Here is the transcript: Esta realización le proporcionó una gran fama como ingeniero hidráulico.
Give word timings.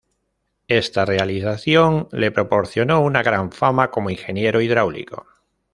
Esta 0.67 1.05
realización 1.05 2.09
le 2.11 2.31
proporcionó 2.31 3.01
una 3.01 3.21
gran 3.21 3.51
fama 3.51 3.91
como 3.91 4.09
ingeniero 4.09 4.59
hidráulico. 4.59 5.27